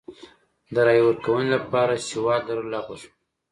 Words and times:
د 0.73 0.75
رایې 0.85 1.03
ورکونې 1.05 1.47
لپاره 1.55 2.03
سواد 2.09 2.41
لرل 2.49 2.67
لغوه 2.73 2.95
شول. 3.01 3.13